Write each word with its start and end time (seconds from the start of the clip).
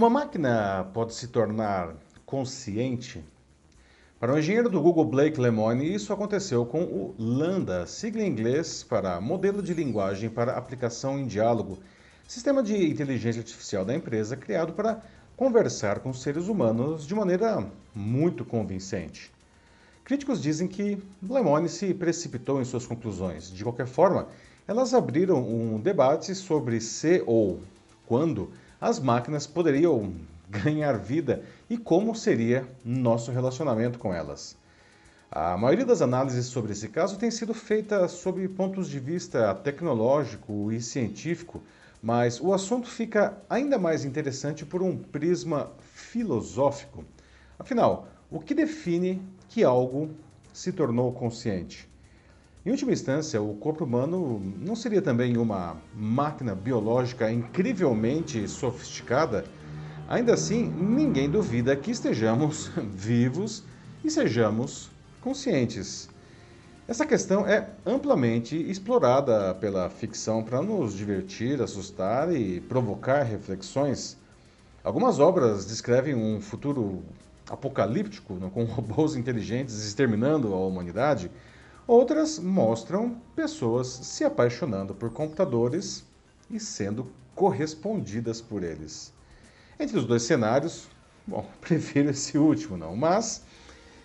Uma 0.00 0.08
máquina 0.08 0.88
pode 0.94 1.12
se 1.12 1.28
tornar 1.28 1.94
consciente? 2.24 3.22
Para 4.18 4.32
o 4.32 4.38
engenheiro 4.38 4.70
do 4.70 4.80
Google 4.80 5.04
Blake 5.04 5.38
Lemoine, 5.38 5.94
isso 5.94 6.10
aconteceu 6.10 6.64
com 6.64 6.84
o 6.84 7.14
Lambda, 7.18 7.86
sigla 7.86 8.22
em 8.22 8.28
inglês 8.30 8.82
para 8.82 9.20
Modelo 9.20 9.62
de 9.62 9.74
Linguagem 9.74 10.30
para 10.30 10.56
Aplicação 10.56 11.18
em 11.18 11.26
Diálogo, 11.26 11.80
sistema 12.26 12.62
de 12.62 12.74
inteligência 12.90 13.40
artificial 13.40 13.84
da 13.84 13.94
empresa 13.94 14.38
criado 14.38 14.72
para 14.72 15.02
conversar 15.36 15.98
com 15.98 16.14
seres 16.14 16.48
humanos 16.48 17.06
de 17.06 17.14
maneira 17.14 17.70
muito 17.94 18.42
convincente. 18.42 19.30
Críticos 20.02 20.40
dizem 20.40 20.66
que 20.66 20.96
Lemoine 21.22 21.68
se 21.68 21.92
precipitou 21.92 22.58
em 22.58 22.64
suas 22.64 22.86
conclusões. 22.86 23.52
De 23.52 23.62
qualquer 23.62 23.86
forma, 23.86 24.28
elas 24.66 24.94
abriram 24.94 25.46
um 25.46 25.78
debate 25.78 26.34
sobre 26.34 26.80
se 26.80 27.22
ou 27.26 27.60
quando 28.06 28.50
as 28.80 28.98
máquinas 28.98 29.46
poderiam 29.46 30.14
ganhar 30.48 30.98
vida 30.98 31.42
e 31.68 31.76
como 31.76 32.14
seria 32.14 32.66
nosso 32.84 33.30
relacionamento 33.30 33.98
com 33.98 34.14
elas. 34.14 34.56
A 35.30 35.56
maioria 35.56 35.84
das 35.84 36.02
análises 36.02 36.46
sobre 36.46 36.72
esse 36.72 36.88
caso 36.88 37.18
tem 37.18 37.30
sido 37.30 37.52
feita 37.52 38.08
sob 38.08 38.48
pontos 38.48 38.88
de 38.88 38.98
vista 38.98 39.54
tecnológico 39.54 40.72
e 40.72 40.80
científico, 40.80 41.62
mas 42.02 42.40
o 42.40 42.54
assunto 42.54 42.88
fica 42.88 43.36
ainda 43.48 43.78
mais 43.78 44.04
interessante 44.04 44.64
por 44.64 44.82
um 44.82 44.96
prisma 44.96 45.70
filosófico. 45.92 47.04
Afinal, 47.58 48.08
o 48.30 48.40
que 48.40 48.54
define 48.54 49.22
que 49.48 49.62
algo 49.62 50.10
se 50.52 50.72
tornou 50.72 51.12
consciente? 51.12 51.89
Em 52.64 52.70
última 52.70 52.92
instância, 52.92 53.40
o 53.40 53.54
corpo 53.54 53.84
humano 53.84 54.38
não 54.58 54.76
seria 54.76 55.00
também 55.00 55.38
uma 55.38 55.78
máquina 55.94 56.54
biológica 56.54 57.32
incrivelmente 57.32 58.46
sofisticada? 58.46 59.44
Ainda 60.06 60.34
assim, 60.34 60.64
ninguém 60.68 61.30
duvida 61.30 61.74
que 61.74 61.90
estejamos 61.90 62.70
vivos 62.92 63.64
e 64.04 64.10
sejamos 64.10 64.90
conscientes. 65.22 66.10
Essa 66.86 67.06
questão 67.06 67.46
é 67.46 67.70
amplamente 67.86 68.54
explorada 68.70 69.54
pela 69.54 69.88
ficção 69.88 70.42
para 70.42 70.60
nos 70.60 70.94
divertir, 70.94 71.62
assustar 71.62 72.30
e 72.30 72.60
provocar 72.60 73.22
reflexões. 73.22 74.18
Algumas 74.84 75.18
obras 75.18 75.64
descrevem 75.64 76.14
um 76.14 76.42
futuro 76.42 77.02
apocalíptico, 77.48 78.36
com 78.50 78.64
robôs 78.64 79.16
inteligentes 79.16 79.82
exterminando 79.82 80.52
a 80.52 80.58
humanidade. 80.58 81.30
Outras 81.90 82.38
mostram 82.38 83.20
pessoas 83.34 83.88
se 83.88 84.22
apaixonando 84.22 84.94
por 84.94 85.10
computadores 85.10 86.04
e 86.48 86.60
sendo 86.60 87.10
correspondidas 87.34 88.40
por 88.40 88.62
eles. 88.62 89.12
Entre 89.76 89.98
os 89.98 90.06
dois 90.06 90.22
cenários, 90.22 90.86
bom, 91.26 91.44
prefiro 91.60 92.10
esse 92.10 92.38
último 92.38 92.76
não, 92.76 92.94
mas 92.94 93.42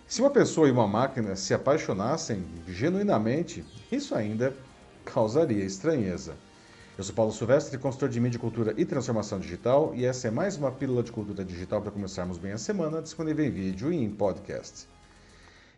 se 0.04 0.20
uma 0.20 0.30
pessoa 0.30 0.66
e 0.66 0.72
uma 0.72 0.88
máquina 0.88 1.36
se 1.36 1.54
apaixonassem 1.54 2.44
genuinamente, 2.66 3.64
isso 3.92 4.16
ainda 4.16 4.52
causaria 5.04 5.64
estranheza. 5.64 6.34
Eu 6.98 7.04
sou 7.04 7.14
Paulo 7.14 7.30
Silvestre, 7.30 7.78
consultor 7.78 8.08
de 8.08 8.18
mídia, 8.18 8.40
cultura 8.40 8.74
e 8.76 8.84
transformação 8.84 9.38
digital, 9.38 9.92
e 9.94 10.04
essa 10.04 10.26
é 10.26 10.30
mais 10.32 10.56
uma 10.56 10.72
pílula 10.72 11.04
de 11.04 11.12
cultura 11.12 11.44
digital 11.44 11.80
para 11.80 11.92
começarmos 11.92 12.36
bem 12.36 12.50
a 12.50 12.58
semana, 12.58 13.00
disponível 13.00 13.44
em 13.44 13.50
vídeo 13.50 13.92
e 13.92 13.96
em 13.96 14.10
podcast. 14.10 14.88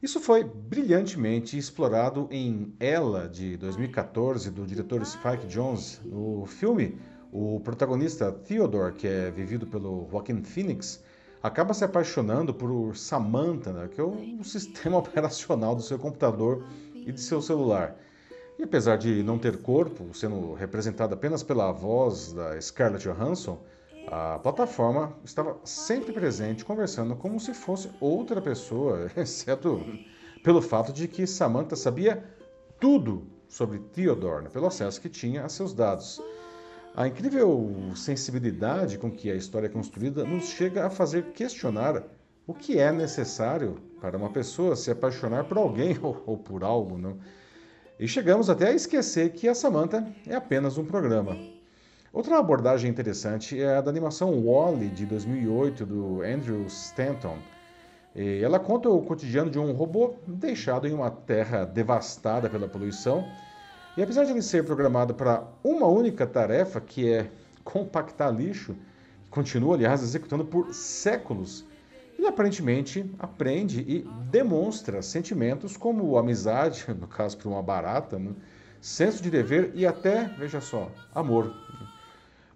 Isso 0.01 0.21
foi 0.21 0.45
brilhantemente 0.45 1.59
explorado 1.59 2.29
em 2.31 2.73
Ela, 2.79 3.29
de 3.29 3.57
2014, 3.57 4.49
do 4.49 4.65
diretor 4.65 5.05
Spike 5.05 5.49
Jonze. 5.49 5.99
No 6.05 6.47
filme, 6.47 7.01
o 7.33 7.59
protagonista 7.65 8.31
Theodore, 8.31 8.95
que 8.95 9.09
é 9.09 9.29
vivido 9.29 9.67
pelo 9.67 10.07
Joaquin 10.09 10.45
Phoenix, 10.45 11.03
acaba 11.43 11.75
se 11.75 11.85
apaixonando 11.85 12.55
por 12.55 12.97
Samantha, 12.97 13.73
né, 13.73 13.89
que 13.89 14.01
é 14.01 14.05
o 14.05 14.45
sistema 14.45 14.99
operacional 14.99 15.75
do 15.75 15.83
seu 15.83 15.99
computador 15.99 16.65
e 16.95 17.11
de 17.11 17.21
seu 17.21 17.43
celular. 17.43 17.97
E 18.56 18.62
apesar 18.62 18.99
de 18.99 19.25
não 19.25 19.37
ter 19.37 19.56
corpo, 19.56 20.15
sendo 20.15 20.55
representado 20.55 21.12
apenas 21.12 21.43
pela 21.43 21.72
voz 21.72 22.33
da 22.33 22.61
Scarlett 22.61 23.03
Johansson, 23.03 23.59
a 24.11 24.39
plataforma 24.39 25.13
estava 25.23 25.59
sempre 25.65 26.13
presente, 26.13 26.65
conversando 26.65 27.15
como 27.15 27.39
se 27.39 27.53
fosse 27.53 27.91
outra 28.01 28.41
pessoa, 28.41 29.11
exceto 29.17 29.85
pelo 30.43 30.63
fato 30.63 30.93
de 30.93 31.07
que 31.07 31.27
Samantha 31.27 31.77
sabia 31.77 32.25
tudo 32.81 33.27
sobre 33.47 33.79
Theodore, 33.79 34.45
né, 34.45 34.51
pelo 34.51 34.67
acesso 34.67 35.01
que 35.01 35.09
tinha 35.09 35.45
a 35.45 35.49
seus 35.49 35.75
dados. 35.75 36.23
A 36.95 37.07
incrível 37.07 37.71
sensibilidade 37.95 38.99
com 38.99 39.11
que 39.11 39.31
a 39.31 39.35
história 39.35 39.67
é 39.67 39.71
construída 39.71 40.25
nos 40.25 40.49
chega 40.49 40.87
a 40.87 40.91
fazer 40.91 41.33
questionar 41.33 42.03
o 42.47 42.55
que 42.55 42.79
é 42.79 42.91
necessário 42.91 43.77
para 44.01 44.17
uma 44.17 44.31
pessoa 44.31 44.75
se 44.75 44.91
apaixonar 44.91 45.45
por 45.45 45.59
alguém 45.59 45.99
ou, 46.03 46.23
ou 46.27 46.39
por 46.39 46.65
algo. 46.65 46.97
Não? 46.97 47.19
E 48.01 48.09
chegamos 48.09 48.49
até 48.49 48.69
a 48.69 48.75
esquecer 48.75 49.33
que 49.33 49.49
a 49.49 49.55
Samantha 49.55 50.07
é 50.27 50.35
apenas 50.35 50.79
um 50.79 50.85
programa. 50.85 51.58
Outra 52.19 52.37
abordagem 52.37 52.91
interessante 52.91 53.62
é 53.62 53.77
a 53.77 53.81
da 53.81 53.93
animação 53.93 54.41
Wall-E 54.41 54.89
de 54.89 55.06
2008 55.06 55.87
do 55.87 56.21
Andrew 56.23 56.67
Stanton. 56.67 57.39
Ela 58.12 58.59
conta 58.59 58.89
o 58.89 59.01
cotidiano 59.03 59.49
de 59.49 59.56
um 59.56 59.71
robô 59.71 60.17
deixado 60.27 60.89
em 60.89 60.93
uma 60.93 61.12
terra 61.12 61.65
devastada 61.65 62.51
pela 62.51 62.67
poluição. 62.67 63.25
E 63.97 64.03
apesar 64.03 64.25
de 64.25 64.33
ele 64.33 64.43
ser 64.43 64.65
programado 64.65 65.15
para 65.15 65.47
uma 65.62 65.87
única 65.87 66.27
tarefa, 66.27 66.81
que 66.81 67.09
é 67.09 67.31
compactar 67.62 68.34
lixo, 68.34 68.75
continua, 69.31 69.77
aliás, 69.77 70.03
executando 70.03 70.45
por 70.45 70.75
séculos, 70.75 71.65
ele 72.19 72.27
aparentemente 72.27 73.09
aprende 73.21 73.84
e 73.87 74.05
demonstra 74.28 75.03
sentimentos 75.03 75.77
como 75.77 76.19
amizade, 76.19 76.84
no 76.99 77.07
caso 77.07 77.39
para 77.39 77.49
uma 77.49 77.62
barata, 77.62 78.19
né? 78.19 78.33
senso 78.81 79.23
de 79.23 79.31
dever 79.31 79.71
e 79.73 79.87
até, 79.87 80.25
veja 80.37 80.61
só, 80.61 80.91
amor. 81.15 81.55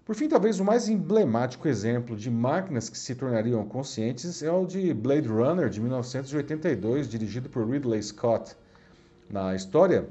Por 0.05 0.15
fim, 0.15 0.27
talvez 0.27 0.59
o 0.59 0.65
mais 0.65 0.89
emblemático 0.89 1.65
exemplo 1.65 2.13
de 2.17 2.29
máquinas 2.29 2.89
que 2.89 2.97
se 2.97 3.15
tornariam 3.15 3.65
conscientes 3.65 4.43
é 4.43 4.51
o 4.51 4.65
de 4.65 4.93
Blade 4.93 5.29
Runner 5.29 5.69
de 5.69 5.79
1982, 5.79 7.07
dirigido 7.07 7.47
por 7.47 7.65
Ridley 7.65 8.03
Scott. 8.03 8.53
Na 9.29 9.55
história, 9.55 10.09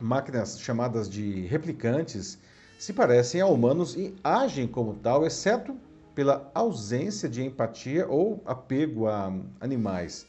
máquinas 0.00 0.58
chamadas 0.58 1.10
de 1.10 1.42
replicantes 1.42 2.38
se 2.78 2.94
parecem 2.94 3.42
a 3.42 3.46
humanos 3.46 3.94
e 3.94 4.14
agem 4.24 4.66
como 4.66 4.94
tal, 4.94 5.26
exceto 5.26 5.76
pela 6.14 6.50
ausência 6.54 7.28
de 7.28 7.44
empatia 7.44 8.08
ou 8.08 8.42
apego 8.46 9.08
a 9.08 9.30
animais. 9.60 10.26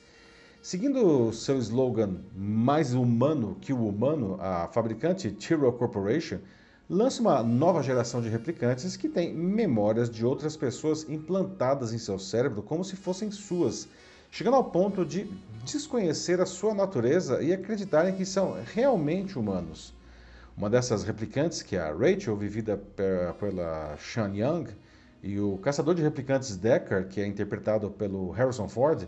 Seguindo 0.61 1.31
seu 1.31 1.57
slogan 1.59 2.17
mais 2.35 2.93
humano 2.93 3.55
que 3.61 3.71
o 3.71 3.87
humano, 3.87 4.37
a 4.41 4.67
fabricante 4.73 5.31
Tyrrell 5.31 5.71
Corporation 5.71 6.39
lança 6.89 7.21
uma 7.21 7.41
nova 7.41 7.81
geração 7.81 8.21
de 8.21 8.29
replicantes 8.29 8.95
que 8.95 9.09
tem 9.09 9.33
memórias 9.33 10.09
de 10.09 10.23
outras 10.25 10.55
pessoas 10.55 11.07
implantadas 11.09 11.93
em 11.93 11.97
seu 11.97 12.19
cérebro 12.19 12.61
como 12.61 12.83
se 12.83 12.95
fossem 12.95 13.31
suas, 13.31 13.87
chegando 14.29 14.55
ao 14.55 14.65
ponto 14.65 15.03
de 15.03 15.27
desconhecer 15.63 16.39
a 16.39 16.45
sua 16.45 16.75
natureza 16.75 17.41
e 17.41 17.51
acreditarem 17.51 18.15
que 18.15 18.25
são 18.25 18.55
realmente 18.73 19.37
humanos. 19.37 19.93
Uma 20.55 20.69
dessas 20.69 21.03
replicantes, 21.03 21.61
que 21.61 21.75
é 21.75 21.79
a 21.79 21.91
Rachel, 21.91 22.37
vivida 22.37 22.77
pela 22.77 23.97
Sean 23.97 24.31
Young, 24.33 24.67
e 25.21 25.39
o 25.39 25.57
caçador 25.57 25.95
de 25.95 26.03
replicantes 26.03 26.55
Deckard, 26.55 27.09
que 27.09 27.19
é 27.19 27.25
interpretado 27.25 27.89
pelo 27.89 28.29
Harrison 28.29 28.67
Ford, 28.69 29.07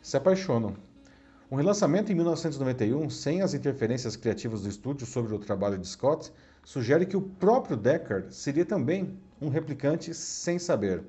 se 0.00 0.16
apaixonam. 0.16 0.74
Um 1.50 1.56
relançamento 1.56 2.12
em 2.12 2.14
1991, 2.14 3.08
sem 3.08 3.40
as 3.40 3.54
interferências 3.54 4.16
criativas 4.16 4.62
do 4.62 4.68
estúdio 4.68 5.06
sobre 5.06 5.34
o 5.34 5.38
trabalho 5.38 5.78
de 5.78 5.88
Scott, 5.88 6.30
sugere 6.62 7.06
que 7.06 7.16
o 7.16 7.22
próprio 7.22 7.74
Deckard 7.74 8.34
seria 8.34 8.66
também 8.66 9.18
um 9.40 9.48
replicante 9.48 10.12
sem 10.12 10.58
saber. 10.58 11.02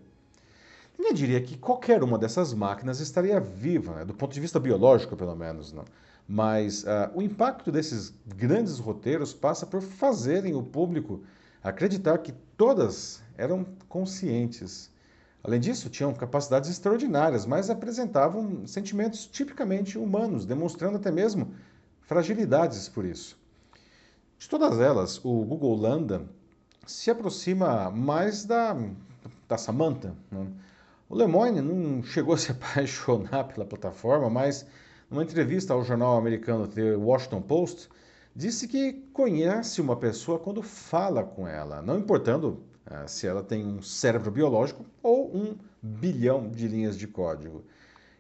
Ninguém 0.98 1.14
diria 1.14 1.42
que 1.42 1.58
qualquer 1.58 2.02
uma 2.04 2.18
dessas 2.18 2.54
máquinas 2.54 3.02
estaria 3.02 3.38
viva, 3.38 3.96
né? 3.96 4.06
do 4.06 4.14
ponto 4.14 4.34
de 4.34 4.40
vista 4.40 4.62
biológico, 4.62 5.18
pelo 5.18 5.36
menos. 5.36 5.74
Não. 5.74 5.84
Mas 6.26 6.84
uh, 6.84 7.12
o 7.14 7.22
impacto 7.22 7.70
desses 7.70 8.14
grandes 8.26 8.80
roteiros 8.80 9.34
passa 9.34 9.66
por 9.66 9.82
fazerem 9.82 10.56
o 10.56 10.64
público 10.64 11.22
acreditar 11.62 12.18
que 12.20 12.32
todas 12.56 13.22
eram 13.38 13.66
conscientes. 13.90 14.90
Além 15.44 15.60
disso, 15.60 15.90
tinham 15.90 16.14
capacidades 16.14 16.70
extraordinárias, 16.70 17.46
mas 17.46 17.70
apresentavam 17.70 18.68
sentimentos 18.68 19.26
tipicamente 19.26 19.98
humanos, 19.98 20.46
demonstrando 20.46 20.98
até 20.98 21.12
mesmo 21.12 21.54
fragilidades 22.02 22.90
por 22.90 23.06
isso. 23.06 23.38
De 24.38 24.50
todas 24.50 24.80
elas, 24.80 25.24
o 25.24 25.44
Google 25.46 25.76
Lambda 25.76 26.26
se 26.86 27.10
aproxima 27.12 27.90
mais 27.90 28.46
da, 28.46 28.76
da 29.48 29.58
Samantha. 29.58 30.16
Né? 30.32 30.48
O 31.08 31.16
Lemoyne 31.16 31.62
não 31.62 32.04
chegou 32.04 32.34
a 32.34 32.38
se 32.38 32.52
apaixonar 32.54 33.46
pela 33.46 33.66
plataforma, 33.66 34.30
mas 34.30 34.66
numa 35.10 35.24
entrevista 35.24 35.74
ao 35.74 35.84
jornal 35.84 36.18
americano 36.18 36.68
The 36.68 36.96
Washington 36.96 37.42
Post, 37.42 37.90
disse 38.36 38.68
que 38.68 38.94
conhece 39.12 39.82
uma 39.82 39.96
pessoa 39.96 40.40
quando 40.40 40.62
fala 40.62 41.24
com 41.24 41.48
ela, 41.48 41.82
não 41.82 41.98
importando 41.98 42.64
se 43.08 43.28
ela 43.28 43.44
tem 43.44 43.66
um 43.66 43.82
cérebro 43.82 44.32
biológico 44.32 44.86
ou 45.02 45.36
um 45.36 45.58
bilhão 45.82 46.50
de 46.50 46.68
linhas 46.68 46.98
de 46.98 47.08
código. 47.08 47.64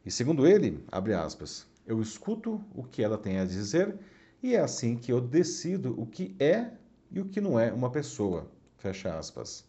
E 0.05 0.11
segundo 0.11 0.47
ele, 0.47 0.83
abre 0.91 1.13
aspas, 1.13 1.67
eu 1.85 2.01
escuto 2.01 2.63
o 2.75 2.83
que 2.83 3.03
ela 3.03 3.17
tem 3.17 3.39
a 3.39 3.45
dizer 3.45 3.95
e 4.41 4.55
é 4.55 4.59
assim 4.59 4.95
que 4.95 5.11
eu 5.11 5.19
decido 5.19 5.99
o 5.99 6.05
que 6.05 6.35
é 6.39 6.71
e 7.11 7.19
o 7.19 7.25
que 7.25 7.41
não 7.41 7.59
é 7.59 7.73
uma 7.73 7.89
pessoa. 7.89 8.47
Fecha 8.77 9.17
aspas. 9.17 9.65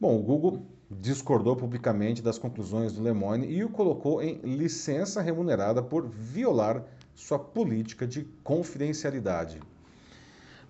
Bom, 0.00 0.18
o 0.18 0.22
Google 0.22 0.64
discordou 0.90 1.54
publicamente 1.54 2.22
das 2.22 2.38
conclusões 2.38 2.92
do 2.92 3.02
Lemone 3.02 3.46
e 3.46 3.62
o 3.62 3.68
colocou 3.68 4.22
em 4.22 4.40
licença 4.42 5.20
remunerada 5.20 5.82
por 5.82 6.08
violar 6.08 6.84
sua 7.14 7.38
política 7.38 8.06
de 8.06 8.24
confidencialidade. 8.42 9.60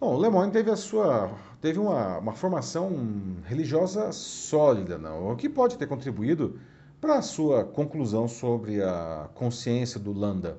Bom, 0.00 0.14
o 0.14 0.18
Lemone 0.18 0.50
teve 0.50 0.70
a 0.70 0.76
sua 0.76 1.30
teve 1.60 1.78
uma, 1.78 2.16
uma 2.16 2.32
formação 2.32 3.36
religiosa 3.44 4.10
sólida, 4.12 4.96
não? 4.96 5.30
o 5.30 5.36
que 5.36 5.46
pode 5.46 5.76
ter 5.76 5.86
contribuído 5.86 6.58
para 6.98 7.18
a 7.18 7.22
sua 7.22 7.64
conclusão 7.66 8.26
sobre 8.26 8.82
a 8.82 9.28
consciência 9.34 10.00
do 10.00 10.10
Landa. 10.10 10.58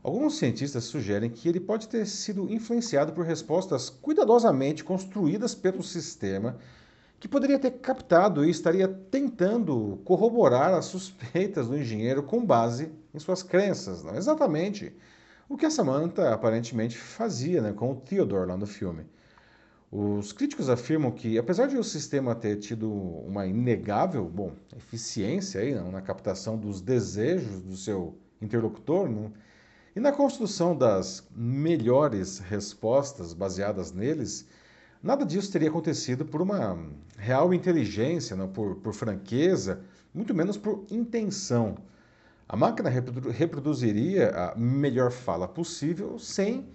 Alguns 0.00 0.36
cientistas 0.36 0.84
sugerem 0.84 1.28
que 1.28 1.48
ele 1.48 1.58
pode 1.58 1.88
ter 1.88 2.06
sido 2.06 2.48
influenciado 2.52 3.12
por 3.12 3.24
respostas 3.24 3.90
cuidadosamente 3.90 4.84
construídas 4.84 5.56
pelo 5.56 5.82
sistema, 5.82 6.56
que 7.18 7.26
poderia 7.26 7.58
ter 7.58 7.72
captado 7.72 8.44
e 8.44 8.50
estaria 8.50 8.86
tentando 8.86 9.98
corroborar 10.04 10.72
as 10.72 10.84
suspeitas 10.84 11.66
do 11.66 11.76
engenheiro 11.76 12.22
com 12.22 12.46
base 12.46 12.92
em 13.12 13.18
suas 13.18 13.42
crenças. 13.42 14.04
Não 14.04 14.14
exatamente 14.14 14.94
o 15.48 15.56
que 15.56 15.66
a 15.66 15.70
Samantha 15.70 16.32
aparentemente 16.32 16.96
fazia 16.96 17.60
né, 17.60 17.72
com 17.72 17.92
o 17.92 17.96
Theodore 17.96 18.48
lá 18.48 18.56
no 18.56 18.66
filme. 18.66 19.04
Os 19.90 20.32
críticos 20.32 20.70
afirmam 20.70 21.10
que, 21.10 21.36
apesar 21.36 21.66
de 21.66 21.76
o 21.76 21.84
sistema 21.84 22.34
ter 22.34 22.56
tido 22.56 22.90
uma 22.90 23.46
inegável 23.46 24.24
bom, 24.24 24.54
eficiência 24.74 25.60
aí, 25.60 25.74
não, 25.74 25.92
na 25.92 26.00
captação 26.00 26.56
dos 26.56 26.80
desejos 26.80 27.60
do 27.60 27.76
seu 27.76 28.16
interlocutor, 28.40 29.06
não, 29.10 29.30
e 29.94 30.00
na 30.00 30.10
construção 30.10 30.74
das 30.74 31.28
melhores 31.36 32.38
respostas 32.38 33.34
baseadas 33.34 33.92
neles, 33.92 34.48
nada 35.02 35.26
disso 35.26 35.52
teria 35.52 35.68
acontecido 35.68 36.24
por 36.24 36.40
uma 36.40 36.78
real 37.18 37.52
inteligência, 37.52 38.34
não, 38.34 38.48
por, 38.48 38.76
por 38.76 38.94
franqueza, 38.94 39.84
muito 40.14 40.34
menos 40.34 40.56
por 40.56 40.86
intenção. 40.90 41.76
A 42.52 42.56
máquina 42.56 42.90
reprodu 42.90 43.30
reproduziria 43.30 44.28
a 44.28 44.54
melhor 44.54 45.10
fala 45.10 45.48
possível 45.48 46.18
sem 46.18 46.68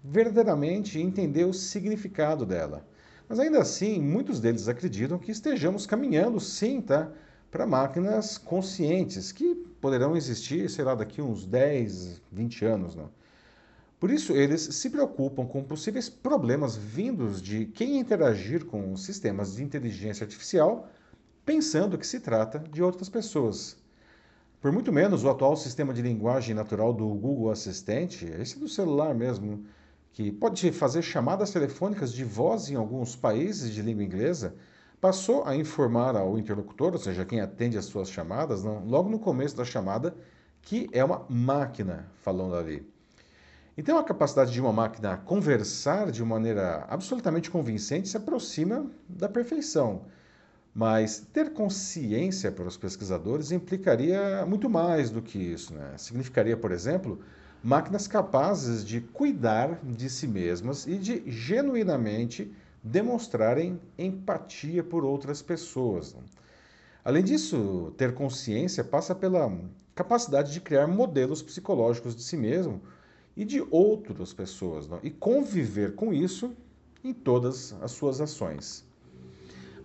verdadeiramente 0.00 1.00
entender 1.00 1.44
o 1.44 1.52
significado 1.52 2.46
dela. 2.46 2.86
Mas 3.28 3.40
ainda 3.40 3.60
assim, 3.60 4.00
muitos 4.00 4.38
deles 4.38 4.68
acreditam 4.68 5.18
que 5.18 5.32
estejamos 5.32 5.86
caminhando, 5.86 6.38
sim, 6.38 6.80
tá? 6.80 7.10
para 7.50 7.66
máquinas 7.66 8.38
conscientes, 8.38 9.32
que 9.32 9.56
poderão 9.80 10.16
existir, 10.16 10.70
sei 10.70 10.84
lá, 10.84 10.94
daqui 10.94 11.20
uns 11.20 11.44
10, 11.44 12.22
20 12.30 12.64
anos. 12.64 12.94
Não? 12.94 13.10
Por 13.98 14.12
isso, 14.12 14.34
eles 14.34 14.60
se 14.60 14.88
preocupam 14.88 15.46
com 15.46 15.64
possíveis 15.64 16.08
problemas 16.08 16.76
vindos 16.76 17.42
de 17.42 17.66
quem 17.66 17.98
interagir 17.98 18.64
com 18.66 18.96
sistemas 18.96 19.56
de 19.56 19.64
inteligência 19.64 20.22
artificial 20.22 20.88
pensando 21.44 21.98
que 21.98 22.06
se 22.06 22.20
trata 22.20 22.60
de 22.70 22.84
outras 22.84 23.08
pessoas. 23.08 23.76
Por 24.60 24.72
muito 24.72 24.92
menos 24.92 25.22
o 25.22 25.30
atual 25.30 25.56
sistema 25.56 25.94
de 25.94 26.02
linguagem 26.02 26.52
natural 26.52 26.92
do 26.92 27.06
Google 27.06 27.52
Assistente, 27.52 28.26
esse 28.26 28.58
do 28.58 28.68
celular 28.68 29.14
mesmo, 29.14 29.64
que 30.12 30.32
pode 30.32 30.72
fazer 30.72 31.00
chamadas 31.00 31.52
telefônicas 31.52 32.12
de 32.12 32.24
voz 32.24 32.68
em 32.68 32.74
alguns 32.74 33.14
países 33.14 33.70
de 33.70 33.80
língua 33.82 34.02
inglesa, 34.02 34.56
passou 35.00 35.44
a 35.44 35.54
informar 35.54 36.16
ao 36.16 36.36
interlocutor, 36.36 36.92
ou 36.92 36.98
seja, 36.98 37.24
quem 37.24 37.40
atende 37.40 37.78
as 37.78 37.84
suas 37.84 38.10
chamadas, 38.10 38.64
não, 38.64 38.84
logo 38.84 39.08
no 39.08 39.20
começo 39.20 39.56
da 39.56 39.64
chamada, 39.64 40.16
que 40.60 40.88
é 40.90 41.04
uma 41.04 41.24
máquina 41.28 42.10
falando 42.16 42.56
ali. 42.56 42.84
Então, 43.76 43.96
a 43.96 44.02
capacidade 44.02 44.50
de 44.50 44.60
uma 44.60 44.72
máquina 44.72 45.18
conversar 45.18 46.10
de 46.10 46.24
maneira 46.24 46.84
absolutamente 46.88 47.48
convincente 47.48 48.08
se 48.08 48.16
aproxima 48.16 48.90
da 49.08 49.28
perfeição. 49.28 50.02
Mas 50.74 51.26
ter 51.32 51.52
consciência 51.52 52.52
para 52.52 52.68
os 52.68 52.76
pesquisadores 52.76 53.50
implicaria 53.50 54.44
muito 54.46 54.68
mais 54.68 55.10
do 55.10 55.20
que 55.20 55.38
isso. 55.38 55.74
Né? 55.74 55.94
Significaria, 55.96 56.56
por 56.56 56.70
exemplo, 56.70 57.20
máquinas 57.62 58.06
capazes 58.06 58.84
de 58.84 59.00
cuidar 59.00 59.80
de 59.82 60.08
si 60.08 60.26
mesmas 60.28 60.86
e 60.86 60.96
de 60.96 61.22
genuinamente 61.30 62.52
demonstrarem 62.82 63.80
empatia 63.98 64.82
por 64.84 65.04
outras 65.04 65.42
pessoas. 65.42 66.14
Além 67.04 67.24
disso, 67.24 67.92
ter 67.96 68.14
consciência 68.14 68.84
passa 68.84 69.14
pela 69.14 69.50
capacidade 69.94 70.52
de 70.52 70.60
criar 70.60 70.86
modelos 70.86 71.42
psicológicos 71.42 72.14
de 72.14 72.22
si 72.22 72.36
mesmo 72.36 72.80
e 73.36 73.44
de 73.44 73.64
outras 73.70 74.32
pessoas, 74.32 74.86
não? 74.86 75.00
e 75.02 75.10
conviver 75.10 75.94
com 75.94 76.12
isso 76.12 76.54
em 77.02 77.12
todas 77.12 77.74
as 77.80 77.92
suas 77.92 78.20
ações. 78.20 78.87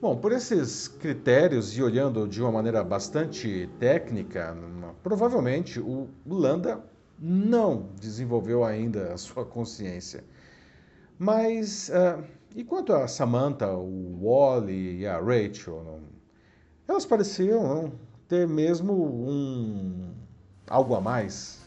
Bom, 0.03 0.17
por 0.17 0.33
esses 0.33 0.89
critérios 0.89 1.77
e 1.77 1.81
olhando 1.81 2.27
de 2.27 2.41
uma 2.41 2.51
maneira 2.51 2.83
bastante 2.83 3.69
técnica, 3.79 4.53
provavelmente 5.01 5.79
o 5.79 6.09
Landa 6.27 6.83
não 7.17 7.87
desenvolveu 8.01 8.65
ainda 8.65 9.13
a 9.13 9.17
sua 9.17 9.45
consciência. 9.45 10.25
Mas 11.17 11.87
uh, 11.87 12.21
e 12.53 12.65
quanto 12.65 12.91
a 12.91 13.07
Samantha, 13.07 13.71
o 13.77 14.19
Wally 14.21 14.97
e 14.99 15.07
a 15.07 15.21
Rachel, 15.21 15.81
não? 15.85 16.01
elas 16.85 17.05
pareciam 17.05 17.63
não, 17.63 17.93
ter 18.27 18.45
mesmo 18.45 18.93
um 18.93 20.13
algo 20.67 20.95
a 20.95 20.99
mais. 20.99 21.61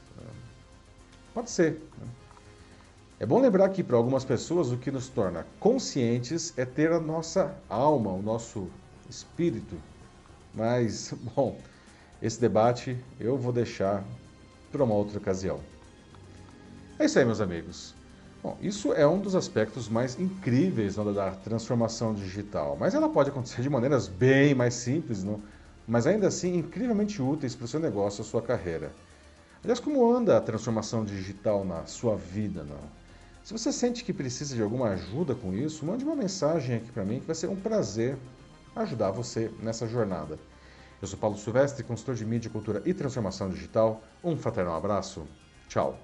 Pode 1.32 1.48
ser. 1.50 1.80
Né? 1.98 2.06
É 3.18 3.24
bom 3.24 3.40
lembrar 3.40 3.70
que 3.70 3.82
para 3.82 3.96
algumas 3.96 4.26
pessoas 4.26 4.70
o 4.70 4.76
que 4.76 4.90
nos 4.90 5.08
torna 5.08 5.46
conscientes 5.58 6.52
é 6.54 6.66
ter 6.66 6.92
a 6.92 7.00
nossa 7.00 7.56
alma, 7.66 8.12
o 8.12 8.20
nosso 8.20 8.68
espírito. 9.08 9.74
Mas, 10.54 11.14
bom, 11.34 11.58
esse 12.20 12.38
debate 12.38 12.94
eu 13.18 13.38
vou 13.38 13.54
deixar 13.54 14.04
para 14.70 14.84
uma 14.84 14.94
outra 14.94 15.16
ocasião. 15.16 15.60
É 16.98 17.06
isso 17.06 17.18
aí, 17.18 17.24
meus 17.24 17.40
amigos. 17.40 17.94
Bom, 18.42 18.58
isso 18.60 18.92
é 18.92 19.06
um 19.06 19.18
dos 19.18 19.34
aspectos 19.34 19.88
mais 19.88 20.20
incríveis 20.20 20.96
da 20.96 21.30
transformação 21.30 22.12
digital, 22.12 22.76
mas 22.78 22.94
ela 22.94 23.08
pode 23.08 23.30
acontecer 23.30 23.62
de 23.62 23.70
maneiras 23.70 24.08
bem 24.08 24.54
mais 24.54 24.74
simples, 24.74 25.24
não? 25.24 25.40
mas 25.86 26.06
ainda 26.06 26.28
assim 26.28 26.56
incrivelmente 26.58 27.22
úteis 27.22 27.54
para 27.54 27.64
o 27.64 27.68
seu 27.68 27.80
negócio, 27.80 28.20
a 28.20 28.24
sua 28.24 28.42
carreira. 28.42 28.92
Aliás, 29.62 29.80
como 29.80 30.14
anda 30.14 30.36
a 30.36 30.40
transformação 30.40 31.02
digital 31.02 31.64
na 31.64 31.86
sua 31.86 32.14
vida? 32.14 32.62
Não? 32.62 33.05
Se 33.46 33.52
você 33.52 33.70
sente 33.70 34.02
que 34.02 34.12
precisa 34.12 34.56
de 34.56 34.60
alguma 34.60 34.88
ajuda 34.88 35.32
com 35.32 35.54
isso, 35.54 35.86
mande 35.86 36.04
uma 36.04 36.16
mensagem 36.16 36.74
aqui 36.74 36.90
para 36.90 37.04
mim 37.04 37.20
que 37.20 37.26
vai 37.28 37.36
ser 37.36 37.48
um 37.48 37.54
prazer 37.54 38.18
ajudar 38.74 39.12
você 39.12 39.52
nessa 39.62 39.86
jornada. 39.86 40.36
Eu 41.00 41.06
sou 41.06 41.16
Paulo 41.16 41.38
Silvestre, 41.38 41.84
consultor 41.84 42.16
de 42.16 42.26
mídia, 42.26 42.50
cultura 42.50 42.82
e 42.84 42.92
transformação 42.92 43.48
digital. 43.48 44.02
Um 44.24 44.36
fraternal 44.36 44.74
abraço. 44.74 45.28
Tchau. 45.68 45.96